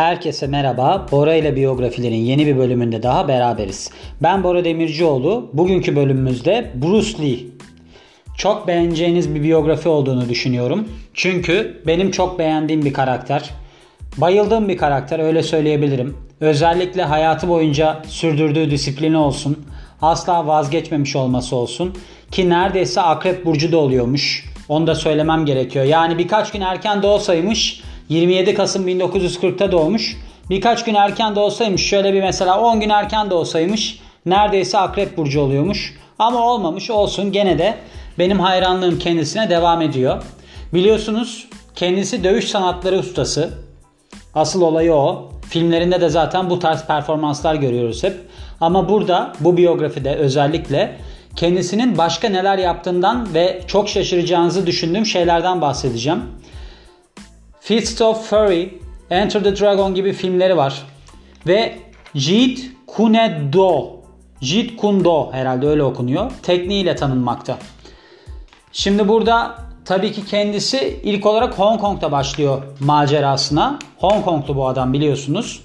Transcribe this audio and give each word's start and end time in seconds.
Herkese 0.00 0.46
merhaba. 0.46 1.06
Bora 1.10 1.34
ile 1.34 1.56
biyografilerin 1.56 2.16
yeni 2.16 2.46
bir 2.46 2.58
bölümünde 2.58 3.02
daha 3.02 3.28
beraberiz. 3.28 3.90
Ben 4.22 4.44
Bora 4.44 4.64
Demircioğlu. 4.64 5.50
Bugünkü 5.52 5.96
bölümümüzde 5.96 6.70
Bruce 6.74 7.22
Lee. 7.22 7.38
Çok 8.36 8.68
beğeneceğiniz 8.68 9.34
bir 9.34 9.42
biyografi 9.42 9.88
olduğunu 9.88 10.28
düşünüyorum. 10.28 10.88
Çünkü 11.14 11.82
benim 11.86 12.10
çok 12.10 12.38
beğendiğim 12.38 12.84
bir 12.84 12.92
karakter. 12.92 13.50
Bayıldığım 14.16 14.68
bir 14.68 14.76
karakter 14.76 15.18
öyle 15.18 15.42
söyleyebilirim. 15.42 16.16
Özellikle 16.40 17.02
hayatı 17.02 17.48
boyunca 17.48 18.02
sürdürdüğü 18.08 18.70
disiplini 18.70 19.16
olsun. 19.16 19.64
Asla 20.02 20.46
vazgeçmemiş 20.46 21.16
olması 21.16 21.56
olsun. 21.56 21.94
Ki 22.30 22.48
neredeyse 22.48 23.00
akrep 23.00 23.44
burcu 23.44 23.72
da 23.72 23.78
oluyormuş. 23.78 24.50
Onu 24.68 24.86
da 24.86 24.94
söylemem 24.94 25.46
gerekiyor. 25.46 25.84
Yani 25.84 26.18
birkaç 26.18 26.52
gün 26.52 26.60
erken 26.60 27.02
doğsaymış 27.02 27.82
27 28.10 28.54
Kasım 28.54 28.88
1940'ta 28.88 29.72
doğmuş. 29.72 30.16
Birkaç 30.50 30.84
gün 30.84 30.94
erken 30.94 31.36
doğsaymış 31.36 31.86
şöyle 31.86 32.12
bir 32.12 32.22
mesela 32.22 32.60
10 32.60 32.80
gün 32.80 32.88
erken 32.88 33.30
doğsaymış 33.30 34.00
neredeyse 34.26 34.78
akrep 34.78 35.16
burcu 35.16 35.40
oluyormuş. 35.40 35.94
Ama 36.18 36.42
olmamış 36.42 36.90
olsun 36.90 37.32
gene 37.32 37.58
de 37.58 37.74
benim 38.18 38.40
hayranlığım 38.40 38.98
kendisine 38.98 39.50
devam 39.50 39.82
ediyor. 39.82 40.22
Biliyorsunuz 40.74 41.48
kendisi 41.74 42.24
dövüş 42.24 42.48
sanatları 42.48 42.98
ustası. 42.98 43.50
Asıl 44.34 44.62
olayı 44.62 44.94
o. 44.94 45.32
Filmlerinde 45.50 46.00
de 46.00 46.08
zaten 46.08 46.50
bu 46.50 46.58
tarz 46.58 46.86
performanslar 46.86 47.54
görüyoruz 47.54 48.04
hep. 48.04 48.16
Ama 48.60 48.88
burada 48.88 49.32
bu 49.40 49.56
biyografide 49.56 50.14
özellikle 50.14 50.96
kendisinin 51.36 51.98
başka 51.98 52.28
neler 52.28 52.58
yaptığından 52.58 53.34
ve 53.34 53.62
çok 53.66 53.88
şaşıracağınızı 53.88 54.66
düşündüğüm 54.66 55.06
şeylerden 55.06 55.60
bahsedeceğim. 55.60 56.22
Fist 57.70 58.02
of 58.02 58.30
Fury, 58.30 58.68
Enter 59.10 59.44
the 59.44 59.60
Dragon 59.60 59.94
gibi 59.94 60.12
filmleri 60.12 60.56
var. 60.56 60.82
Ve 61.46 61.78
Jeet 62.14 62.70
Kune 62.86 63.40
Do, 63.52 63.90
Jeet 64.40 64.76
Kune 64.76 65.04
Do 65.04 65.32
herhalde 65.32 65.66
öyle 65.66 65.82
okunuyor. 65.82 66.32
Tekniğiyle 66.42 66.96
tanınmakta. 66.96 67.58
Şimdi 68.72 69.08
burada 69.08 69.54
tabii 69.84 70.12
ki 70.12 70.24
kendisi 70.26 71.00
ilk 71.02 71.26
olarak 71.26 71.58
Hong 71.58 71.80
Kong'da 71.80 72.12
başlıyor 72.12 72.62
macerasına. 72.80 73.78
Hong 73.98 74.24
Konglu 74.24 74.56
bu 74.56 74.66
adam 74.66 74.92
biliyorsunuz. 74.92 75.62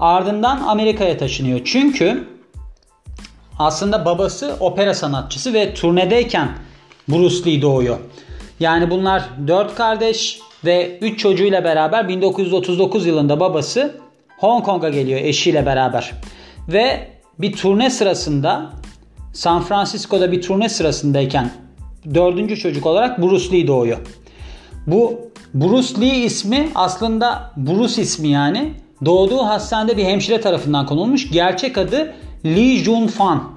Ardından 0.00 0.62
Amerika'ya 0.62 1.18
taşınıyor. 1.18 1.60
Çünkü 1.64 2.28
aslında 3.58 4.04
babası 4.04 4.56
opera 4.60 4.94
sanatçısı 4.94 5.52
ve 5.52 5.74
turnedeyken 5.74 6.48
Bruce 7.08 7.50
Lee 7.50 7.62
doğuyor. 7.62 7.98
Yani 8.60 8.90
bunlar 8.90 9.22
dört 9.46 9.74
kardeş 9.74 10.40
ve 10.64 10.98
üç 11.00 11.18
çocuğuyla 11.18 11.64
beraber 11.64 12.08
1939 12.08 13.06
yılında 13.06 13.40
babası 13.40 13.94
Hong 14.38 14.64
Kong'a 14.64 14.88
geliyor 14.88 15.20
eşiyle 15.20 15.66
beraber. 15.66 16.12
Ve 16.68 17.08
bir 17.38 17.52
turne 17.52 17.90
sırasında 17.90 18.70
San 19.32 19.62
Francisco'da 19.62 20.32
bir 20.32 20.42
turne 20.42 20.68
sırasındayken 20.68 21.50
dördüncü 22.14 22.56
çocuk 22.56 22.86
olarak 22.86 23.22
Bruce 23.22 23.52
Lee 23.52 23.66
doğuyor. 23.66 23.98
Bu 24.86 25.20
Bruce 25.54 26.00
Lee 26.00 26.24
ismi 26.24 26.68
aslında 26.74 27.52
Bruce 27.56 28.02
ismi 28.02 28.28
yani 28.28 28.72
doğduğu 29.04 29.38
hastanede 29.38 29.96
bir 29.96 30.04
hemşire 30.04 30.40
tarafından 30.40 30.86
konulmuş. 30.86 31.30
Gerçek 31.30 31.78
adı 31.78 32.14
Lee 32.44 32.76
Jun 32.76 33.06
Fan. 33.06 33.54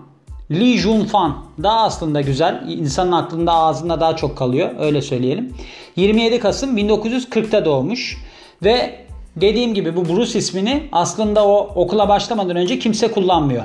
Lee 0.51 0.77
Jun 0.77 1.03
Fan 1.03 1.37
daha 1.63 1.83
aslında 1.83 2.21
güzel. 2.21 2.63
İnsanın 2.67 3.11
aklında 3.11 3.53
ağzında 3.53 3.99
daha 3.99 4.15
çok 4.15 4.37
kalıyor. 4.37 4.69
Öyle 4.79 5.01
söyleyelim. 5.01 5.53
27 5.95 6.39
Kasım 6.39 6.77
1940'ta 6.77 7.65
doğmuş. 7.65 8.17
Ve 8.63 9.05
dediğim 9.35 9.73
gibi 9.73 9.95
bu 9.95 10.09
Bruce 10.09 10.39
ismini 10.39 10.83
aslında 10.91 11.47
o 11.47 11.69
okula 11.75 12.09
başlamadan 12.09 12.55
önce 12.55 12.80
kimse 12.80 13.11
kullanmıyor. 13.11 13.63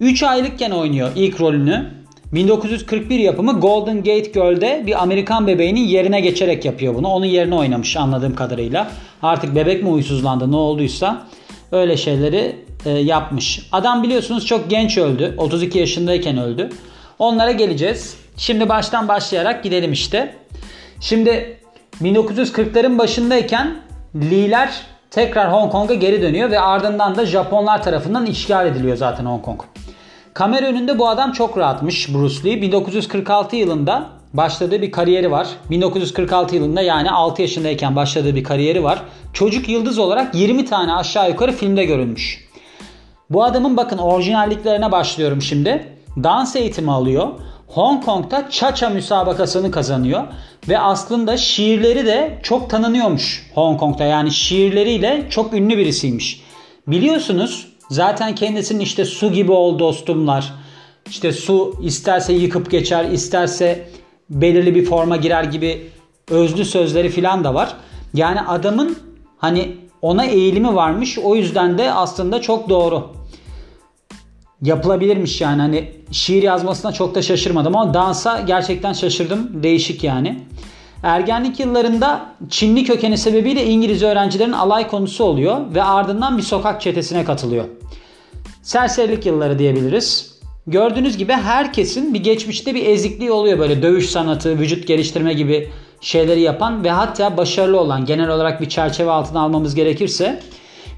3 0.00 0.22
aylıkken 0.22 0.70
oynuyor 0.70 1.10
ilk 1.16 1.40
rolünü. 1.40 1.96
1941 2.32 3.18
yapımı 3.18 3.60
Golden 3.60 3.96
Gate 3.96 4.30
Girl'de 4.34 4.82
bir 4.86 5.02
Amerikan 5.02 5.46
bebeğinin 5.46 5.80
yerine 5.80 6.20
geçerek 6.20 6.64
yapıyor 6.64 6.94
bunu. 6.94 7.08
Onun 7.08 7.26
yerine 7.26 7.54
oynamış 7.54 7.96
anladığım 7.96 8.34
kadarıyla. 8.34 8.90
Artık 9.22 9.54
bebek 9.54 9.82
mi 9.82 9.88
uysuzlandı 9.88 10.52
ne 10.52 10.56
olduysa 10.56 11.26
öyle 11.72 11.96
şeyleri 11.96 12.65
e, 12.86 12.90
yapmış. 12.90 13.68
Adam 13.72 14.02
biliyorsunuz 14.02 14.46
çok 14.46 14.70
genç 14.70 14.98
öldü. 14.98 15.34
32 15.38 15.78
yaşındayken 15.78 16.38
öldü. 16.38 16.70
Onlara 17.18 17.52
geleceğiz. 17.52 18.16
Şimdi 18.36 18.68
baştan 18.68 19.08
başlayarak 19.08 19.64
gidelim 19.64 19.92
işte. 19.92 20.34
Şimdi 21.00 21.60
1940'ların 22.02 22.98
başındayken 22.98 23.76
Lee'ler 24.14 24.80
tekrar 25.10 25.52
Hong 25.52 25.72
Kong'a 25.72 25.94
geri 25.94 26.22
dönüyor 26.22 26.50
ve 26.50 26.60
ardından 26.60 27.16
da 27.16 27.26
Japonlar 27.26 27.82
tarafından 27.82 28.26
işgal 28.26 28.66
ediliyor 28.66 28.96
zaten 28.96 29.24
Hong 29.24 29.42
Kong. 29.42 29.60
Kamera 30.34 30.66
önünde 30.66 30.98
bu 30.98 31.08
adam 31.08 31.32
çok 31.32 31.58
rahatmış 31.58 32.14
Bruce 32.14 32.44
Lee. 32.44 32.62
1946 32.62 33.56
yılında 33.56 34.06
başladığı 34.34 34.82
bir 34.82 34.90
kariyeri 34.90 35.30
var. 35.30 35.48
1946 35.70 36.56
yılında 36.56 36.82
yani 36.82 37.10
6 37.10 37.42
yaşındayken 37.42 37.96
başladığı 37.96 38.34
bir 38.34 38.44
kariyeri 38.44 38.84
var. 38.84 39.02
Çocuk 39.32 39.68
yıldız 39.68 39.98
olarak 39.98 40.34
20 40.34 40.64
tane 40.64 40.94
aşağı 40.94 41.30
yukarı 41.30 41.52
filmde 41.52 41.84
görülmüş. 41.84 42.45
Bu 43.30 43.44
adamın 43.44 43.76
bakın 43.76 43.98
orijinalliklerine 43.98 44.92
başlıyorum 44.92 45.42
şimdi. 45.42 45.86
Dans 46.22 46.56
eğitimi 46.56 46.92
alıyor. 46.92 47.28
Hong 47.66 48.04
Kong'da 48.04 48.48
Cha-Cha 48.50 48.90
müsabakasını 48.90 49.70
kazanıyor. 49.70 50.24
Ve 50.68 50.78
aslında 50.78 51.36
şiirleri 51.36 52.06
de 52.06 52.38
çok 52.42 52.70
tanınıyormuş 52.70 53.50
Hong 53.54 53.80
Kong'da. 53.80 54.04
Yani 54.04 54.30
şiirleriyle 54.30 55.26
çok 55.30 55.54
ünlü 55.54 55.78
birisiymiş. 55.78 56.42
Biliyorsunuz 56.86 57.68
zaten 57.90 58.34
kendisinin 58.34 58.80
işte 58.80 59.04
su 59.04 59.32
gibi 59.32 59.52
ol 59.52 59.78
dostumlar. 59.78 60.52
İşte 61.06 61.32
su 61.32 61.74
isterse 61.82 62.32
yıkıp 62.32 62.70
geçer, 62.70 63.04
isterse 63.04 63.88
belirli 64.30 64.74
bir 64.74 64.84
forma 64.84 65.16
girer 65.16 65.44
gibi 65.44 65.90
özlü 66.30 66.64
sözleri 66.64 67.08
filan 67.08 67.44
da 67.44 67.54
var. 67.54 67.76
Yani 68.14 68.40
adamın 68.40 68.98
hani 69.38 69.76
ona 70.02 70.24
eğilimi 70.24 70.74
varmış. 70.74 71.18
O 71.18 71.36
yüzden 71.36 71.78
de 71.78 71.92
aslında 71.92 72.40
çok 72.40 72.68
doğru. 72.68 73.12
Yapılabilirmiş 74.62 75.40
yani 75.40 75.60
hani 75.60 75.92
şiir 76.10 76.42
yazmasına 76.42 76.92
çok 76.92 77.14
da 77.14 77.22
şaşırmadım 77.22 77.76
ama 77.76 77.94
dansa 77.94 78.40
gerçekten 78.40 78.92
şaşırdım. 78.92 79.62
Değişik 79.62 80.04
yani. 80.04 80.38
Ergenlik 81.02 81.60
yıllarında 81.60 82.26
Çinli 82.50 82.84
kökeni 82.84 83.18
sebebiyle 83.18 83.66
İngiliz 83.66 84.02
öğrencilerin 84.02 84.52
alay 84.52 84.88
konusu 84.88 85.24
oluyor 85.24 85.60
ve 85.74 85.82
ardından 85.82 86.38
bir 86.38 86.42
sokak 86.42 86.80
çetesine 86.80 87.24
katılıyor. 87.24 87.64
Serserilik 88.62 89.26
yılları 89.26 89.58
diyebiliriz. 89.58 90.36
Gördüğünüz 90.66 91.16
gibi 91.16 91.32
herkesin 91.32 92.14
bir 92.14 92.22
geçmişte 92.22 92.74
bir 92.74 92.86
ezikliği 92.86 93.30
oluyor 93.30 93.58
böyle 93.58 93.82
dövüş 93.82 94.10
sanatı, 94.10 94.58
vücut 94.58 94.86
geliştirme 94.86 95.32
gibi 95.32 95.68
şeyleri 96.00 96.40
yapan 96.40 96.84
ve 96.84 96.90
hatta 96.90 97.36
başarılı 97.36 97.80
olan 97.80 98.04
genel 98.04 98.28
olarak 98.28 98.60
bir 98.60 98.68
çerçeve 98.68 99.10
altına 99.10 99.40
almamız 99.40 99.74
gerekirse 99.74 100.42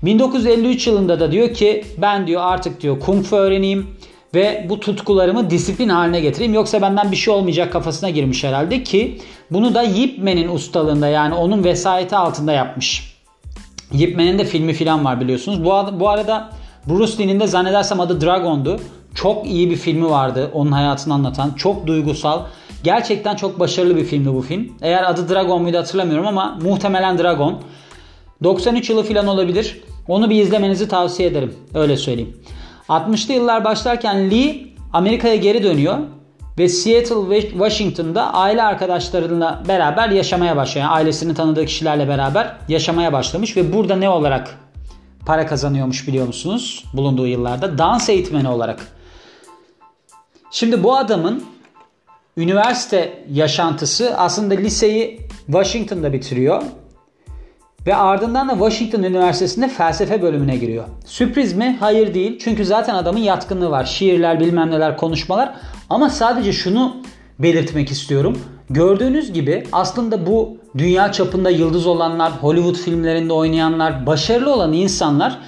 1953 0.03 0.87
yılında 0.87 1.21
da 1.21 1.33
diyor 1.33 1.55
ki 1.55 1.85
ben 1.99 2.27
diyor 2.27 2.43
artık 2.45 2.81
diyor 2.81 3.01
kung 3.01 3.25
fu 3.25 3.37
öğreneyim 3.37 3.87
ve 4.35 4.67
bu 4.69 4.81
tutkularımı 4.81 5.51
disiplin 5.51 5.89
haline 5.89 6.21
getireyim 6.21 6.55
yoksa 6.55 6.83
benden 6.83 7.13
bir 7.13 7.17
şey 7.17 7.35
olmayacak 7.35 7.73
kafasına 7.73 8.11
girmiş 8.11 8.45
herhalde 8.45 8.83
ki 8.83 9.19
bunu 9.51 9.75
da 9.75 9.83
Yip 9.83 10.19
Man'in 10.19 10.49
ustalığında 10.49 11.09
yani 11.09 11.35
onun 11.35 11.65
vesayeti 11.65 12.17
altında 12.17 12.53
yapmış. 12.53 13.19
Yip 13.93 14.17
Man'in 14.17 14.39
de 14.39 14.45
filmi 14.45 14.73
filan 14.73 15.05
var 15.05 15.21
biliyorsunuz. 15.21 15.65
Bu, 15.65 16.01
bu 16.01 16.09
arada 16.09 16.51
Bruce 16.87 17.19
Lee'nin 17.19 17.41
de 17.41 17.47
zannedersem 17.47 18.01
adı 18.01 18.21
Dragon'du. 18.21 18.81
Çok 19.15 19.47
iyi 19.47 19.71
bir 19.71 19.77
filmi 19.77 20.11
vardı 20.11 20.51
onun 20.55 20.73
hayatını 20.73 21.15
anlatan. 21.15 21.51
Çok 21.51 21.87
duygusal. 21.87 22.43
Gerçekten 22.85 23.37
çok 23.37 23.61
başarılı 23.61 23.97
bir 23.97 24.05
filmdi 24.05 24.35
bu 24.35 24.43
film. 24.43 24.73
Eğer 24.83 25.11
adı 25.11 25.35
Dragon 25.35 25.63
muydu 25.63 25.79
hatırlamıyorum 25.79 26.27
ama 26.27 26.59
muhtemelen 26.63 27.19
Dragon. 27.19 27.63
93 28.43 28.91
yılı 28.91 29.03
falan 29.03 29.27
olabilir. 29.27 29.81
Onu 30.09 30.31
bir 30.31 30.43
izlemenizi 30.43 30.89
tavsiye 30.89 31.29
ederim. 31.29 31.55
Öyle 31.75 31.97
söyleyeyim. 31.97 32.37
60'lı 32.89 33.35
yıllar 33.35 33.65
başlarken 33.65 34.31
Lee 34.31 34.57
Amerika'ya 34.93 35.37
geri 35.37 35.63
dönüyor 35.63 35.99
ve 36.59 36.69
Seattle, 36.69 37.41
Washington'da 37.41 38.35
aile 38.35 38.63
arkadaşlarıyla 38.63 39.63
beraber 39.69 40.09
yaşamaya 40.09 40.57
başlıyor. 40.57 40.87
Yani 40.87 40.95
ailesini 40.95 41.35
tanıdığı 41.35 41.67
kişilerle 41.67 42.09
beraber 42.09 42.57
yaşamaya 42.69 43.13
başlamış 43.13 43.57
ve 43.57 43.73
burada 43.73 43.97
ne 43.97 44.09
olarak 44.09 44.59
para 45.27 45.47
kazanıyormuş 45.47 46.09
biliyor 46.09 46.27
musunuz? 46.27 46.85
Bulunduğu 46.95 47.27
yıllarda 47.27 47.79
dans 47.79 48.09
eğitmeni 48.09 48.49
olarak. 48.49 48.87
Şimdi 50.51 50.83
bu 50.83 50.97
adamın 50.97 51.45
üniversite 52.39 53.25
yaşantısı 53.33 54.15
aslında 54.17 54.55
liseyi 54.55 55.21
Washington'da 55.47 56.13
bitiriyor. 56.13 56.63
Ve 57.87 57.97
ardından 57.97 58.49
da 58.49 58.53
Washington 58.53 59.03
Üniversitesi'nde 59.03 59.69
felsefe 59.69 60.23
bölümüne 60.23 60.57
giriyor. 60.57 60.85
Sürpriz 61.05 61.53
mi? 61.53 61.77
Hayır 61.81 62.15
değil. 62.15 62.39
Çünkü 62.39 62.65
zaten 62.65 62.95
adamın 62.95 63.19
yatkınlığı 63.19 63.71
var. 63.71 63.85
Şiirler, 63.85 64.41
bilmem 64.41 64.71
neler, 64.71 64.97
konuşmalar. 64.97 65.55
Ama 65.91 66.11
sadece 66.11 66.53
şunu 66.53 66.97
belirtmek 67.39 67.91
istiyorum. 67.91 68.39
Gördüğünüz 68.71 69.33
gibi 69.33 69.65
aslında 69.73 70.27
bu 70.27 70.57
dünya 70.79 71.13
çapında 71.13 71.51
yıldız 71.51 71.87
olanlar, 71.87 72.33
Hollywood 72.33 72.77
filmlerinde 72.77 73.33
oynayanlar, 73.33 74.07
başarılı 74.07 74.55
olan 74.55 74.73
insanlar 74.73 75.39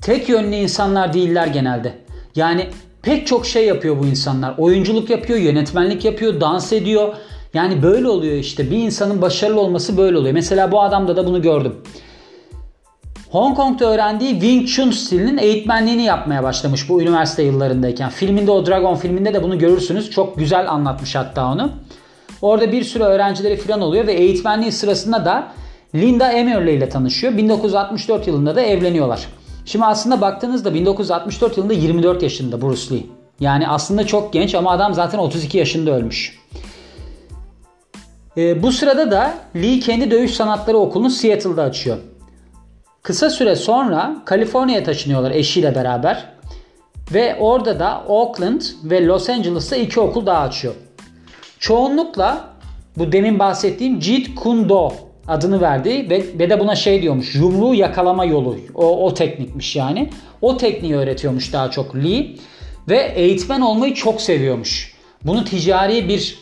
tek 0.00 0.28
yönlü 0.28 0.54
insanlar 0.54 1.12
değiller 1.12 1.46
genelde. 1.46 1.94
Yani 2.36 2.68
pek 3.02 3.26
çok 3.26 3.46
şey 3.46 3.66
yapıyor 3.66 3.98
bu 3.98 4.06
insanlar. 4.06 4.54
Oyunculuk 4.58 5.10
yapıyor, 5.10 5.38
yönetmenlik 5.38 6.04
yapıyor, 6.04 6.40
dans 6.40 6.72
ediyor. 6.72 7.14
Yani 7.54 7.82
böyle 7.82 8.08
oluyor 8.08 8.36
işte. 8.36 8.70
Bir 8.70 8.76
insanın 8.76 9.22
başarılı 9.22 9.60
olması 9.60 9.96
böyle 9.96 10.18
oluyor. 10.18 10.34
Mesela 10.34 10.72
bu 10.72 10.82
adamda 10.82 11.16
da 11.16 11.26
bunu 11.26 11.42
gördüm. 11.42 11.74
Hong 13.30 13.56
Kong'da 13.56 13.92
öğrendiği 13.92 14.32
Wing 14.32 14.68
Chun 14.68 14.90
stilinin 14.90 15.38
eğitmenliğini 15.38 16.02
yapmaya 16.02 16.42
başlamış 16.42 16.88
bu 16.88 17.02
üniversite 17.02 17.42
yıllarındayken. 17.42 18.10
Filminde 18.10 18.50
o 18.50 18.66
Dragon 18.66 18.94
filminde 18.94 19.34
de 19.34 19.42
bunu 19.42 19.58
görürsünüz. 19.58 20.10
Çok 20.10 20.38
güzel 20.38 20.70
anlatmış 20.70 21.14
hatta 21.14 21.52
onu. 21.52 21.72
Orada 22.42 22.72
bir 22.72 22.84
sürü 22.84 23.04
öğrencileri 23.04 23.56
falan 23.56 23.80
oluyor 23.80 24.06
ve 24.06 24.12
eğitmenliği 24.12 24.72
sırasında 24.72 25.24
da 25.24 25.48
Linda 25.94 26.32
Emerle 26.32 26.74
ile 26.74 26.88
tanışıyor. 26.88 27.36
1964 27.36 28.26
yılında 28.26 28.56
da 28.56 28.60
evleniyorlar. 28.60 29.26
Şimdi 29.72 29.84
aslında 29.84 30.20
baktığınızda 30.20 30.74
1964 30.74 31.56
yılında 31.56 31.72
24 31.72 32.22
yaşında 32.22 32.62
Bruce 32.62 32.94
Lee. 32.94 33.02
Yani 33.40 33.68
aslında 33.68 34.06
çok 34.06 34.32
genç 34.32 34.54
ama 34.54 34.70
adam 34.70 34.94
zaten 34.94 35.18
32 35.18 35.58
yaşında 35.58 35.90
ölmüş. 35.90 36.38
E, 38.36 38.62
bu 38.62 38.72
sırada 38.72 39.10
da 39.10 39.34
Lee 39.56 39.80
kendi 39.80 40.10
dövüş 40.10 40.34
sanatları 40.34 40.78
okulunu 40.78 41.10
Seattle'da 41.10 41.62
açıyor. 41.62 41.98
Kısa 43.02 43.30
süre 43.30 43.56
sonra 43.56 44.16
Kaliforniya'ya 44.24 44.84
taşınıyorlar 44.84 45.30
eşiyle 45.30 45.74
beraber. 45.74 46.28
Ve 47.12 47.36
orada 47.40 47.78
da 47.78 48.04
Oakland 48.08 48.60
ve 48.84 49.06
Los 49.06 49.28
Angeles'ta 49.28 49.76
iki 49.76 50.00
okul 50.00 50.26
daha 50.26 50.40
açıyor. 50.40 50.74
Çoğunlukla 51.58 52.44
bu 52.98 53.12
demin 53.12 53.38
bahsettiğim 53.38 54.02
Jeet 54.02 54.34
Kune 54.34 54.68
Do 54.68 54.92
adını 55.28 55.60
verdi 55.60 56.10
ve, 56.10 56.24
ve 56.38 56.50
de 56.50 56.60
buna 56.60 56.74
şey 56.74 57.02
diyormuş 57.02 57.34
yumruğu 57.34 57.74
yakalama 57.74 58.24
yolu 58.24 58.56
o, 58.74 59.06
o 59.06 59.14
teknikmiş 59.14 59.76
yani. 59.76 60.10
O 60.40 60.56
tekniği 60.56 60.94
öğretiyormuş 60.94 61.52
daha 61.52 61.70
çok 61.70 61.96
Lee 61.96 62.26
ve 62.88 63.12
eğitmen 63.16 63.60
olmayı 63.60 63.94
çok 63.94 64.20
seviyormuş. 64.20 64.94
Bunu 65.24 65.44
ticari 65.44 66.08
bir 66.08 66.38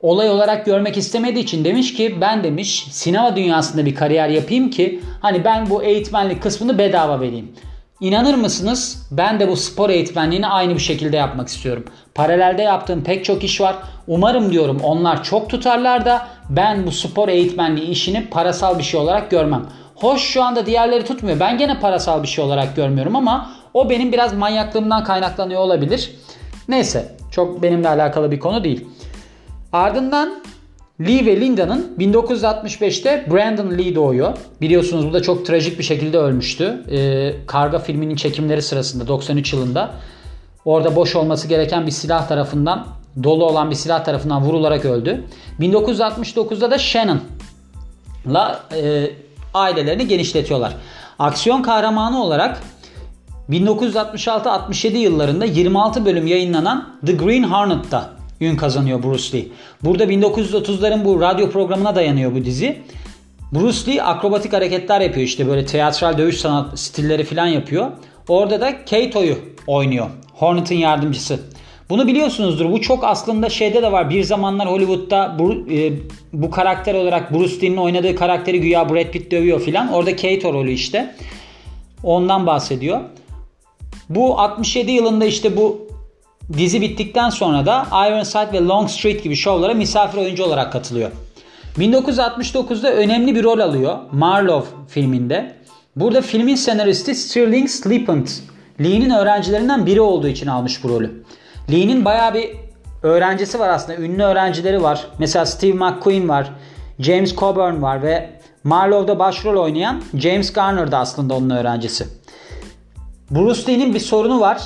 olay 0.00 0.30
olarak 0.30 0.66
görmek 0.66 0.96
istemediği 0.96 1.40
için 1.40 1.64
demiş 1.64 1.94
ki 1.94 2.20
ben 2.20 2.44
demiş 2.44 2.86
sinema 2.90 3.36
dünyasında 3.36 3.86
bir 3.86 3.94
kariyer 3.94 4.28
yapayım 4.28 4.70
ki 4.70 5.00
hani 5.20 5.44
ben 5.44 5.70
bu 5.70 5.82
eğitmenlik 5.82 6.42
kısmını 6.42 6.78
bedava 6.78 7.20
vereyim. 7.20 7.52
İnanır 8.00 8.34
mısınız? 8.34 9.08
Ben 9.10 9.40
de 9.40 9.48
bu 9.48 9.56
spor 9.56 9.90
eğitmenliğini 9.90 10.46
aynı 10.46 10.74
bir 10.74 10.80
şekilde 10.80 11.16
yapmak 11.16 11.48
istiyorum. 11.48 11.84
Paralelde 12.14 12.62
yaptığım 12.62 13.04
pek 13.04 13.24
çok 13.24 13.44
iş 13.44 13.60
var. 13.60 13.76
Umarım 14.06 14.52
diyorum 14.52 14.80
onlar 14.82 15.24
çok 15.24 15.50
tutarlar 15.50 16.04
da 16.04 16.28
ben 16.56 16.86
bu 16.86 16.92
spor 16.92 17.28
eğitmenliği 17.28 17.88
işini 17.88 18.28
parasal 18.30 18.78
bir 18.78 18.82
şey 18.82 19.00
olarak 19.00 19.30
görmem. 19.30 19.66
Hoş 19.94 20.22
şu 20.22 20.42
anda 20.42 20.66
diğerleri 20.66 21.04
tutmuyor. 21.04 21.40
Ben 21.40 21.58
gene 21.58 21.80
parasal 21.80 22.22
bir 22.22 22.28
şey 22.28 22.44
olarak 22.44 22.76
görmüyorum 22.76 23.16
ama 23.16 23.50
o 23.74 23.90
benim 23.90 24.12
biraz 24.12 24.34
manyaklığımdan 24.34 25.04
kaynaklanıyor 25.04 25.60
olabilir. 25.60 26.14
Neyse 26.68 27.16
çok 27.30 27.62
benimle 27.62 27.88
alakalı 27.88 28.30
bir 28.30 28.40
konu 28.40 28.64
değil. 28.64 28.86
Ardından 29.72 30.42
Lee 31.00 31.26
ve 31.26 31.40
Linda'nın 31.40 31.96
1965'te 31.98 33.26
Brandon 33.30 33.78
Lee 33.78 33.94
doğuyor. 33.94 34.36
Biliyorsunuz 34.60 35.08
bu 35.08 35.12
da 35.12 35.22
çok 35.22 35.46
trajik 35.46 35.78
bir 35.78 35.84
şekilde 35.84 36.18
ölmüştü. 36.18 36.84
Ee, 36.90 37.32
Karga 37.46 37.78
filminin 37.78 38.16
çekimleri 38.16 38.62
sırasında 38.62 39.08
93 39.08 39.52
yılında. 39.52 39.90
Orada 40.64 40.96
boş 40.96 41.16
olması 41.16 41.48
gereken 41.48 41.86
bir 41.86 41.90
silah 41.90 42.28
tarafından 42.28 42.86
dolu 43.22 43.44
olan 43.44 43.70
bir 43.70 43.76
silah 43.76 44.04
tarafından 44.04 44.42
vurularak 44.42 44.84
öldü. 44.84 45.24
1969'da 45.60 46.70
da 46.70 46.78
Shannon'la 46.78 48.60
e, 48.76 49.10
ailelerini 49.54 50.08
genişletiyorlar. 50.08 50.76
Aksiyon 51.18 51.62
kahramanı 51.62 52.22
olarak 52.22 52.62
1966-67 53.50 54.96
yıllarında 54.96 55.44
26 55.44 56.04
bölüm 56.04 56.26
yayınlanan 56.26 56.98
The 57.06 57.12
Green 57.12 57.42
Hornet'ta 57.42 58.10
ün 58.40 58.56
kazanıyor 58.56 59.02
Bruce 59.02 59.38
Lee. 59.38 59.46
Burada 59.82 60.04
1930'ların 60.04 61.04
bu 61.04 61.20
radyo 61.20 61.50
programına 61.50 61.94
dayanıyor 61.94 62.34
bu 62.34 62.44
dizi. 62.44 62.82
Bruce 63.52 63.92
Lee 63.92 64.02
akrobatik 64.02 64.52
hareketler 64.52 65.00
yapıyor 65.00 65.26
işte 65.26 65.46
böyle 65.46 65.66
teatral 65.66 66.18
dövüş 66.18 66.40
sanat 66.40 66.80
stilleri 66.80 67.24
falan 67.24 67.46
yapıyor. 67.46 67.90
Orada 68.28 68.60
da 68.60 68.84
Kato'yu 68.84 69.38
oynuyor. 69.66 70.06
Hornet'ın 70.32 70.74
yardımcısı. 70.74 71.40
Bunu 71.90 72.06
biliyorsunuzdur. 72.06 72.72
Bu 72.72 72.80
çok 72.80 73.04
aslında 73.04 73.48
şeyde 73.48 73.82
de 73.82 73.92
var. 73.92 74.10
Bir 74.10 74.24
zamanlar 74.24 74.70
Hollywood'da 74.70 75.36
bu, 75.38 75.52
e, 75.52 75.92
bu 76.32 76.50
karakter 76.50 76.94
olarak 76.94 77.34
Bruce 77.34 77.60
Lee'nin 77.60 77.76
oynadığı 77.76 78.16
karakteri 78.16 78.60
güya 78.60 78.88
Brad 78.88 79.10
Pitt 79.10 79.30
dövüyor 79.30 79.60
filan. 79.60 79.92
Orada 79.92 80.16
Kato 80.16 80.52
rolü 80.52 80.72
işte. 80.72 81.14
Ondan 82.02 82.46
bahsediyor. 82.46 83.00
Bu 84.08 84.38
67 84.38 84.90
yılında 84.92 85.24
işte 85.24 85.56
bu 85.56 85.88
dizi 86.52 86.80
bittikten 86.80 87.30
sonra 87.30 87.66
da 87.66 87.86
Ironside 88.08 88.52
ve 88.52 88.66
Longstreet 88.66 89.24
gibi 89.24 89.36
şovlara 89.36 89.74
misafir 89.74 90.18
oyuncu 90.18 90.44
olarak 90.44 90.72
katılıyor. 90.72 91.10
1969'da 91.78 92.92
önemli 92.92 93.34
bir 93.34 93.44
rol 93.44 93.58
alıyor 93.58 93.98
Marlowe 94.12 94.68
filminde. 94.88 95.54
Burada 95.96 96.22
filmin 96.22 96.54
senaristi 96.54 97.14
Stirling 97.14 97.68
Sleepant, 97.68 98.42
Lee'nin 98.80 99.10
öğrencilerinden 99.10 99.86
biri 99.86 100.00
olduğu 100.00 100.28
için 100.28 100.46
almış 100.46 100.84
bu 100.84 100.88
rolü. 100.88 101.22
Lee'nin 101.70 102.04
bayağı 102.04 102.34
bir 102.34 102.50
öğrencisi 103.02 103.58
var 103.58 103.68
aslında. 103.68 103.98
Ünlü 103.98 104.22
öğrencileri 104.22 104.82
var. 104.82 105.06
Mesela 105.18 105.46
Steve 105.46 105.72
McQueen 105.72 106.28
var. 106.28 106.52
James 106.98 107.36
Coburn 107.36 107.82
var 107.82 108.02
ve 108.02 108.30
Marlowe'da 108.64 109.18
başrol 109.18 109.56
oynayan 109.62 110.02
James 110.14 110.52
Garner 110.52 110.92
da 110.92 110.98
aslında 110.98 111.34
onun 111.34 111.50
öğrencisi. 111.50 112.06
Bruce 113.30 113.72
Lee'nin 113.72 113.94
bir 113.94 114.00
sorunu 114.00 114.40
var. 114.40 114.62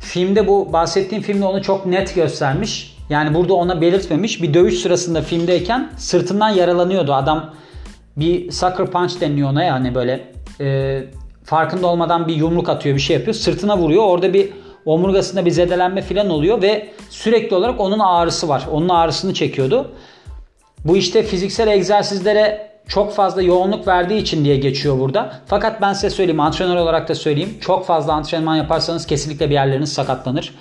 Filmde 0.00 0.48
bu 0.48 0.72
bahsettiğim 0.72 1.22
filmde 1.22 1.44
onu 1.44 1.62
çok 1.62 1.86
net 1.86 2.14
göstermiş. 2.14 2.96
Yani 3.10 3.34
burada 3.34 3.54
ona 3.54 3.80
belirtmemiş. 3.80 4.42
Bir 4.42 4.54
dövüş 4.54 4.78
sırasında 4.78 5.22
filmdeyken 5.22 5.90
sırtından 5.96 6.48
yaralanıyordu. 6.48 7.14
Adam 7.14 7.54
bir 8.16 8.50
sucker 8.50 8.86
punch 8.86 9.20
deniliyor 9.20 9.50
ona 9.50 9.64
yani 9.64 9.94
böyle 9.94 10.32
e, 10.60 11.00
farkında 11.44 11.86
olmadan 11.86 12.28
bir 12.28 12.34
yumruk 12.34 12.68
atıyor 12.68 12.96
bir 12.96 13.00
şey 13.00 13.16
yapıyor. 13.16 13.34
Sırtına 13.34 13.78
vuruyor. 13.78 14.02
Orada 14.02 14.32
bir 14.32 14.52
omurgasında 14.86 15.44
bir 15.44 15.50
zedelenme 15.50 16.02
falan 16.02 16.30
oluyor 16.30 16.62
ve 16.62 16.88
sürekli 17.10 17.56
olarak 17.56 17.80
onun 17.80 17.98
ağrısı 17.98 18.48
var. 18.48 18.66
Onun 18.72 18.88
ağrısını 18.88 19.34
çekiyordu. 19.34 19.90
Bu 20.84 20.96
işte 20.96 21.22
fiziksel 21.22 21.68
egzersizlere 21.68 22.72
çok 22.88 23.12
fazla 23.12 23.42
yoğunluk 23.42 23.86
verdiği 23.88 24.20
için 24.20 24.44
diye 24.44 24.56
geçiyor 24.56 24.98
burada. 24.98 25.32
Fakat 25.46 25.80
ben 25.80 25.92
size 25.92 26.10
söyleyeyim 26.10 26.40
antrenör 26.40 26.76
olarak 26.76 27.08
da 27.08 27.14
söyleyeyim. 27.14 27.58
Çok 27.60 27.86
fazla 27.86 28.12
antrenman 28.12 28.56
yaparsanız 28.56 29.06
kesinlikle 29.06 29.48
bir 29.50 29.54
yerleriniz 29.54 29.92
sakatlanır. 29.92 30.54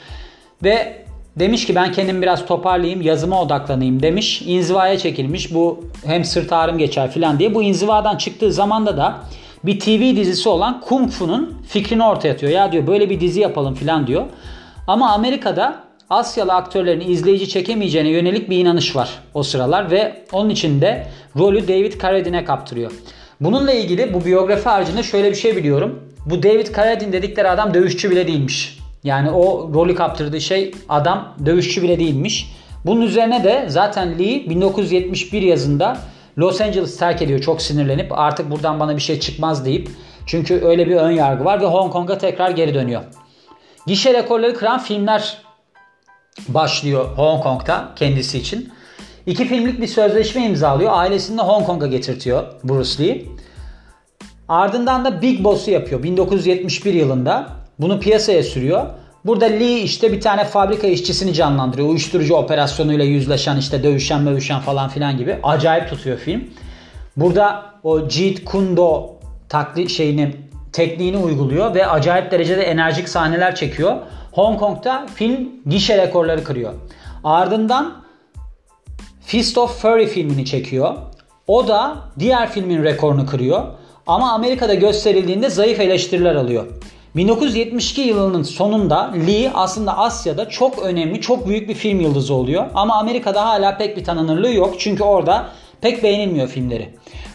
Ve 0.64 1.04
demiş 1.36 1.66
ki 1.66 1.76
ben 1.76 1.92
kendimi 1.92 2.22
biraz 2.22 2.46
toparlayayım 2.46 3.02
yazıma 3.02 3.42
odaklanayım 3.42 4.02
demiş. 4.02 4.42
İnzivaya 4.42 4.98
çekilmiş. 4.98 5.54
Bu 5.54 5.84
hem 6.06 6.24
sırt 6.24 6.54
ağrım 6.54 6.78
geçer 6.78 7.12
filan 7.12 7.40
diye. 7.40 7.56
Bu 7.56 7.64
inzivadan 7.64 8.18
çıktığı 8.18 8.54
zamanda 8.54 8.98
da 8.98 9.18
bir 9.64 9.80
TV 9.80 10.16
dizisi 10.16 10.50
olan 10.50 10.82
Kung 10.82 11.12
Fu'nun 11.12 11.58
fikrini 11.68 12.04
ortaya 12.04 12.34
atıyor. 12.34 12.52
Ya 12.52 12.72
diyor 12.72 12.88
böyle 12.88 13.10
bir 13.10 13.20
dizi 13.20 13.40
yapalım 13.40 13.76
filan 13.76 14.08
diyor. 14.08 14.26
Ama 14.88 15.12
Amerika'da 15.12 15.84
Asyalı 16.10 16.54
aktörlerin 16.54 17.10
izleyici 17.10 17.50
çekemeyeceğine 17.50 18.10
yönelik 18.10 18.50
bir 18.50 18.58
inanış 18.58 18.96
var 18.96 19.10
o 19.34 19.44
sıralar 19.44 19.92
ve 19.92 20.26
onun 20.32 20.50
için 20.50 20.82
de 20.82 21.08
rolü 21.38 21.68
David 21.68 22.02
Carradine'e 22.02 22.46
kaptırıyor. 22.46 22.92
Bununla 23.42 23.74
ilgili 23.74 24.14
bu 24.14 24.26
biyografi 24.26 24.70
haricinde 24.70 25.04
şöyle 25.04 25.32
bir 25.32 25.36
şey 25.36 25.56
biliyorum. 25.56 26.00
Bu 26.26 26.44
David 26.44 26.76
Carradine 26.76 27.14
dedikleri 27.14 27.50
adam 27.50 27.74
dövüşçü 27.74 28.12
bile 28.12 28.28
değilmiş. 28.28 28.78
Yani 29.04 29.32
o 29.32 29.72
rolü 29.74 29.96
kaptırdığı 29.96 30.42
şey 30.42 30.72
adam 30.90 31.36
dövüşçü 31.46 31.82
bile 31.82 32.00
değilmiş. 32.00 32.52
Bunun 32.86 33.02
üzerine 33.02 33.44
de 33.44 33.66
zaten 33.68 34.20
Lee 34.20 34.50
1971 34.50 35.42
yazında 35.42 35.98
Los 36.38 36.62
Angeles 36.62 36.98
terk 36.98 37.22
ediyor 37.22 37.40
çok 37.40 37.62
sinirlenip 37.62 38.20
artık 38.20 38.52
buradan 38.52 38.80
bana 38.80 38.96
bir 38.96 39.02
şey 39.02 39.20
çıkmaz 39.20 39.66
deyip. 39.66 39.90
Çünkü 40.26 40.62
öyle 40.66 40.88
bir 40.88 40.96
ön 40.96 41.12
yargı 41.12 41.46
var 41.46 41.62
ve 41.62 41.66
Hong 41.66 41.92
Kong'a 41.92 42.18
tekrar 42.18 42.50
geri 42.50 42.74
dönüyor. 42.74 43.02
Gişe 43.88 44.14
rekorları 44.14 44.54
kıran 44.54 44.80
filmler 44.80 45.38
başlıyor 46.48 47.06
Hong 47.16 47.44
Kong'da 47.44 47.92
kendisi 47.96 48.38
için. 48.38 48.74
İki 49.26 49.46
filmlik 49.46 49.82
bir 49.82 49.88
sözleşme 49.88 50.46
imzalıyor. 50.46 50.92
Ailesini 50.94 51.38
de 51.38 51.42
Hong 51.42 51.66
Kong'a 51.66 51.88
getirtiyor 51.88 52.44
Bruce 52.64 53.04
Lee. 53.04 53.26
Ardından 54.48 55.06
da 55.06 55.22
Big 55.22 55.44
Boss'u 55.44 55.72
yapıyor 55.72 56.04
1971 56.04 56.94
yılında. 56.94 57.48
Bunu 57.80 58.00
piyasaya 58.00 58.44
sürüyor. 58.44 58.86
Burada 59.26 59.46
Lee 59.46 59.80
işte 59.80 60.12
bir 60.12 60.22
tane 60.22 60.46
fabrika 60.46 60.88
işçisini 60.88 61.34
canlandırıyor. 61.34 61.90
Uyuşturucu 61.90 62.36
operasyonuyla 62.36 63.06
yüzleşen 63.06 63.58
işte 63.58 63.84
dövüşen 63.84 64.26
dövüşen 64.26 64.60
falan 64.60 64.90
filan 64.90 65.18
gibi. 65.18 65.38
Acayip 65.44 65.90
tutuyor 65.90 66.18
film. 66.18 66.44
Burada 67.18 67.66
o 67.84 68.10
Jeet 68.10 68.46
Kune 68.46 68.78
Do 68.78 69.10
taklit 69.50 69.90
şeyini 69.90 70.36
tekniğini 70.74 71.18
uyguluyor 71.18 71.76
ve 71.76 71.88
acayip 71.88 72.32
derecede 72.32 72.64
enerjik 72.64 73.10
sahneler 73.10 73.56
çekiyor. 73.56 73.96
Hong 74.32 74.60
Kong'da 74.60 75.06
film 75.16 75.50
gişe 75.66 75.98
rekorları 75.98 76.44
kırıyor. 76.44 76.74
Ardından 77.24 78.04
Fist 79.22 79.58
of 79.58 79.82
Fury 79.82 80.08
filmini 80.08 80.46
çekiyor. 80.46 80.94
O 81.48 81.68
da 81.68 81.98
diğer 82.20 82.50
filmin 82.50 82.84
rekorunu 82.84 83.26
kırıyor. 83.26 83.64
Ama 84.08 84.32
Amerika'da 84.32 84.74
gösterildiğinde 84.74 85.50
zayıf 85.50 85.80
eleştiriler 85.80 86.36
alıyor. 86.36 86.66
1972 87.16 88.02
yılının 88.02 88.44
sonunda 88.44 89.12
Lee 89.28 89.52
aslında 89.54 89.98
Asya'da 89.98 90.50
çok 90.50 90.80
önemli, 90.80 91.22
çok 91.22 91.48
büyük 91.48 91.70
bir 91.70 91.74
film 91.74 92.00
yıldızı 92.00 92.34
oluyor. 92.34 92.66
Ama 92.76 92.96
Amerika'da 92.96 93.46
hala 93.46 93.78
pek 93.78 93.98
bir 93.98 94.04
tanınırlığı 94.04 94.54
yok. 94.54 94.76
Çünkü 94.80 95.04
orada 95.04 95.48
pek 95.82 96.04
beğenilmiyor 96.04 96.48
filmleri. 96.48 96.90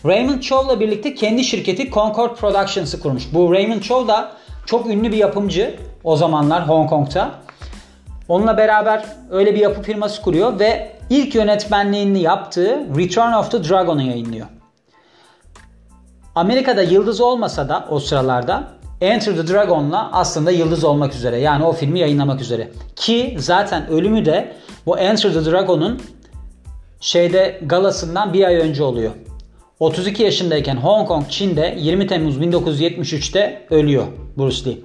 Raymond 0.06 0.40
Chow'la 0.40 0.80
birlikte 0.80 1.14
kendi 1.14 1.44
şirketi 1.44 1.90
Concord 1.90 2.36
Productions'ı 2.36 3.00
kurmuş. 3.00 3.24
Bu 3.32 3.52
Raymond 3.52 3.80
Chow 3.80 4.08
da 4.08 4.32
çok 4.66 4.86
ünlü 4.86 5.12
bir 5.12 5.16
yapımcı 5.16 5.76
o 6.04 6.16
zamanlar 6.16 6.68
Hong 6.68 6.90
Kong'ta. 6.90 7.30
Onunla 8.28 8.56
beraber 8.56 9.04
öyle 9.30 9.54
bir 9.54 9.60
yapı 9.60 9.82
firması 9.82 10.22
kuruyor 10.22 10.58
ve 10.58 10.92
ilk 11.10 11.34
yönetmenliğini 11.34 12.22
yaptığı 12.22 12.86
Return 12.96 13.32
of 13.32 13.50
the 13.50 13.68
Dragon'u 13.68 14.02
yayınlıyor. 14.02 14.46
Amerika'da 16.34 16.82
yıldız 16.82 17.20
olmasa 17.20 17.68
da 17.68 17.86
o 17.90 18.00
sıralarda 18.00 18.76
Enter 19.00 19.36
the 19.36 19.48
Dragon'la 19.52 20.10
aslında 20.12 20.50
yıldız 20.50 20.84
olmak 20.84 21.14
üzere. 21.14 21.38
Yani 21.38 21.64
o 21.64 21.72
filmi 21.72 21.98
yayınlamak 21.98 22.40
üzere. 22.40 22.70
Ki 22.96 23.36
zaten 23.38 23.88
ölümü 23.88 24.24
de 24.24 24.52
bu 24.86 24.98
Enter 24.98 25.32
the 25.32 25.44
Dragon'un 25.44 26.02
şeyde 27.00 27.60
galasından 27.62 28.32
bir 28.32 28.44
ay 28.44 28.54
önce 28.54 28.82
oluyor. 28.82 29.10
32 29.80 30.22
yaşındayken 30.22 30.76
Hong 30.76 31.08
Kong, 31.08 31.24
Çin'de 31.28 31.76
20 31.78 32.06
Temmuz 32.06 32.38
1973'te 32.38 33.66
ölüyor 33.70 34.06
Bruce 34.36 34.70
Lee. 34.70 34.78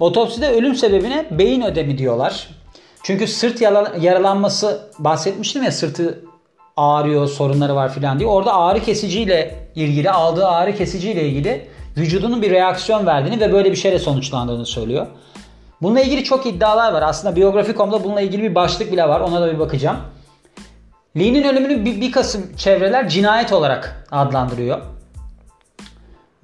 Otopside 0.00 0.50
ölüm 0.50 0.74
sebebine 0.74 1.26
beyin 1.30 1.62
ödemi 1.62 1.98
diyorlar. 1.98 2.48
Çünkü 3.02 3.26
sırt 3.26 3.60
yaralanması 4.00 4.90
bahsetmiştim 4.98 5.62
ya 5.62 5.72
sırtı 5.72 6.24
ağrıyor, 6.76 7.28
sorunları 7.28 7.74
var 7.74 7.92
filan 7.92 8.18
diye. 8.18 8.28
Orada 8.28 8.54
ağrı 8.54 8.80
kesiciyle 8.80 9.68
ilgili, 9.74 10.10
aldığı 10.10 10.46
ağrı 10.46 10.76
kesiciyle 10.76 11.28
ilgili 11.28 11.66
vücudunun 11.96 12.42
bir 12.42 12.50
reaksiyon 12.50 13.06
verdiğini 13.06 13.40
ve 13.40 13.52
böyle 13.52 13.70
bir 13.70 13.76
şeyle 13.76 13.98
sonuçlandığını 13.98 14.66
söylüyor. 14.66 15.06
Bununla 15.82 16.00
ilgili 16.00 16.24
çok 16.24 16.46
iddialar 16.46 16.92
var. 16.92 17.02
Aslında 17.02 17.36
Biyografi.com'da 17.36 18.04
bununla 18.04 18.20
ilgili 18.20 18.42
bir 18.42 18.54
başlık 18.54 18.92
bile 18.92 19.08
var. 19.08 19.20
Ona 19.20 19.40
da 19.40 19.52
bir 19.52 19.58
bakacağım. 19.58 19.96
Lee'nin 21.18 21.44
ölümünü 21.44 21.84
bir, 21.84 22.00
bir 22.00 22.12
kısım 22.12 22.56
çevreler 22.56 23.08
cinayet 23.08 23.52
olarak 23.52 24.06
adlandırıyor. 24.10 24.80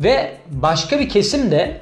Ve 0.00 0.36
başka 0.50 1.00
bir 1.00 1.08
kesim 1.08 1.50
de 1.50 1.80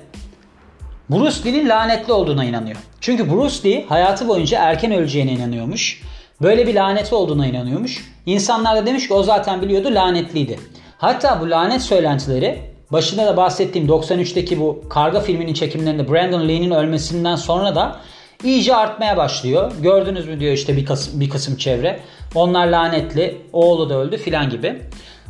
Bruce 1.10 1.44
Lee'nin 1.44 1.68
lanetli 1.68 2.12
olduğuna 2.12 2.44
inanıyor. 2.44 2.76
Çünkü 3.00 3.30
Bruce 3.30 3.70
Lee 3.70 3.84
hayatı 3.88 4.28
boyunca 4.28 4.58
erken 4.58 4.92
öleceğine 4.92 5.32
inanıyormuş. 5.32 6.02
Böyle 6.42 6.66
bir 6.66 6.74
lanetli 6.74 7.14
olduğuna 7.14 7.46
inanıyormuş. 7.46 8.14
İnsanlar 8.26 8.76
da 8.76 8.86
demiş 8.86 9.08
ki 9.08 9.14
o 9.14 9.22
zaten 9.22 9.62
biliyordu 9.62 9.88
lanetliydi. 9.94 10.60
Hatta 10.98 11.40
bu 11.40 11.50
lanet 11.50 11.82
söylentileri 11.82 12.77
başında 12.92 13.26
da 13.26 13.36
bahsettiğim 13.36 13.88
93'teki 13.88 14.60
bu 14.60 14.84
Karga 14.88 15.20
filminin 15.20 15.54
çekimlerinde 15.54 16.12
Brandon 16.12 16.48
Lee'nin 16.48 16.70
ölmesinden 16.70 17.36
sonra 17.36 17.74
da 17.74 18.00
iyice 18.44 18.76
artmaya 18.76 19.16
başlıyor. 19.16 19.72
Gördünüz 19.82 20.28
mü 20.28 20.40
diyor 20.40 20.52
işte 20.52 20.76
bir 20.76 20.86
kısım, 20.86 21.20
bir 21.20 21.30
kısım 21.30 21.56
çevre. 21.56 22.00
Onlar 22.34 22.66
lanetli, 22.66 23.42
oğlu 23.52 23.90
da 23.90 23.94
öldü 23.94 24.16
filan 24.16 24.50
gibi. 24.50 24.82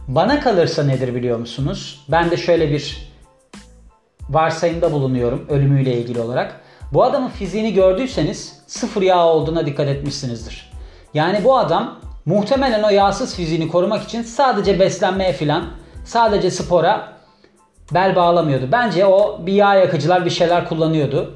Bana 0.08 0.40
kalırsa 0.40 0.84
nedir 0.84 1.14
biliyor 1.14 1.38
musunuz? 1.38 2.04
Ben 2.08 2.30
de 2.30 2.36
şöyle 2.36 2.70
bir 2.70 3.08
varsayımda 4.28 4.92
bulunuyorum 4.92 5.46
ölümüyle 5.48 5.98
ilgili 5.98 6.20
olarak. 6.20 6.60
Bu 6.92 7.04
adamın 7.04 7.28
fiziğini 7.28 7.74
gördüyseniz 7.74 8.62
sıfır 8.66 9.02
yağ 9.02 9.26
olduğuna 9.26 9.66
dikkat 9.66 9.88
etmişsinizdir. 9.88 10.72
Yani 11.14 11.44
bu 11.44 11.58
adam 11.58 11.98
muhtemelen 12.26 12.82
o 12.82 12.90
yağsız 12.90 13.36
fiziğini 13.36 13.68
korumak 13.68 14.02
için 14.02 14.22
sadece 14.22 14.80
beslenmeye 14.80 15.32
filan, 15.32 15.64
sadece 16.04 16.50
spora 16.50 17.17
bel 17.94 18.16
bağlamıyordu. 18.16 18.68
Bence 18.72 19.06
o 19.06 19.46
bir 19.46 19.52
yağ 19.52 19.74
yakıcılar 19.74 20.24
bir 20.24 20.30
şeyler 20.30 20.68
kullanıyordu. 20.68 21.34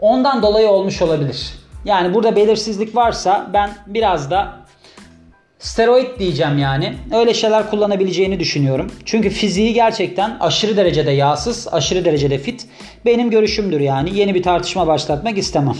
Ondan 0.00 0.42
dolayı 0.42 0.68
olmuş 0.68 1.02
olabilir. 1.02 1.52
Yani 1.84 2.14
burada 2.14 2.36
belirsizlik 2.36 2.96
varsa 2.96 3.50
ben 3.52 3.70
biraz 3.86 4.30
da 4.30 4.64
steroid 5.58 6.18
diyeceğim 6.18 6.58
yani. 6.58 6.94
Öyle 7.14 7.34
şeyler 7.34 7.70
kullanabileceğini 7.70 8.40
düşünüyorum. 8.40 8.92
Çünkü 9.04 9.30
fiziği 9.30 9.74
gerçekten 9.74 10.36
aşırı 10.40 10.76
derecede 10.76 11.10
yağsız, 11.10 11.68
aşırı 11.72 12.04
derecede 12.04 12.38
fit. 12.38 12.66
Benim 13.04 13.30
görüşümdür 13.30 13.80
yani. 13.80 14.18
Yeni 14.18 14.34
bir 14.34 14.42
tartışma 14.42 14.86
başlatmak 14.86 15.38
istemem. 15.38 15.76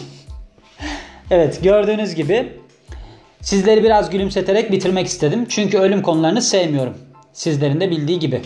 evet 1.30 1.60
gördüğünüz 1.62 2.14
gibi 2.14 2.52
sizleri 3.40 3.84
biraz 3.84 4.10
gülümseterek 4.10 4.72
bitirmek 4.72 5.06
istedim. 5.06 5.46
Çünkü 5.48 5.78
ölüm 5.78 6.02
konularını 6.02 6.42
sevmiyorum. 6.42 6.94
Sizlerin 7.32 7.80
de 7.80 7.90
bildiği 7.90 8.18
gibi. 8.18 8.40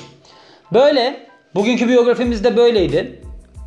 Böyle 0.72 1.27
bugünkü 1.54 1.88
biyografimiz 1.88 2.44
de 2.44 2.56
böyleydi. 2.56 3.20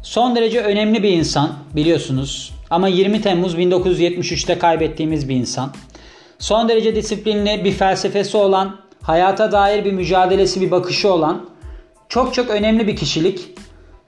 Son 0.03 0.35
derece 0.35 0.61
önemli 0.61 1.03
bir 1.03 1.09
insan 1.09 1.53
biliyorsunuz. 1.75 2.53
Ama 2.69 2.87
20 2.87 3.21
Temmuz 3.21 3.55
1973'te 3.55 4.59
kaybettiğimiz 4.59 5.29
bir 5.29 5.35
insan. 5.35 5.71
Son 6.39 6.69
derece 6.69 6.95
disiplinli, 6.95 7.65
bir 7.65 7.71
felsefesi 7.71 8.37
olan, 8.37 8.79
hayata 9.01 9.51
dair 9.51 9.85
bir 9.85 9.91
mücadelesi, 9.91 10.61
bir 10.61 10.71
bakışı 10.71 11.13
olan 11.13 11.49
çok 12.09 12.33
çok 12.33 12.49
önemli 12.49 12.87
bir 12.87 12.95
kişilik 12.95 13.49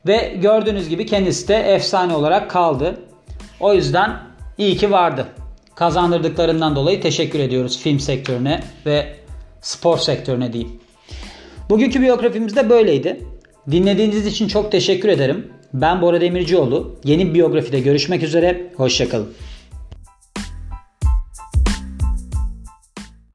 ve 0.08 0.34
gördüğünüz 0.42 0.90
gibi 0.90 1.06
kendisi 1.06 1.48
de 1.48 1.56
efsane 1.56 2.16
olarak 2.16 2.50
kaldı. 2.52 3.00
O 3.60 3.74
yüzden 3.74 4.18
iyi 4.58 4.78
ki 4.78 4.92
vardı. 4.92 5.28
Kazandırdıklarından 5.76 6.76
dolayı 6.76 7.02
teşekkür 7.02 7.40
ediyoruz 7.40 7.80
film 7.80 8.00
sektörüne 8.00 8.64
ve 8.86 9.16
spor 9.62 9.98
sektörüne 9.98 10.54
diyeyim. 10.54 10.80
Bugünkü 11.70 12.02
biyografimiz 12.02 12.56
de 12.56 12.70
böyleydi. 12.70 13.33
Dinlediğiniz 13.72 14.28
için 14.28 14.48
çok 14.48 14.72
teşekkür 14.72 15.10
ederim. 15.10 15.48
Ben 15.74 16.02
Bora 16.02 16.22
Demircioğlu. 16.22 16.96
Yeni 17.04 17.34
biyografide 17.34 17.80
görüşmek 17.80 18.24
üzere. 18.24 18.72
Hoşçakalın. 18.76 19.34